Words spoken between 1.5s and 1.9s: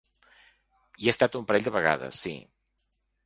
parell de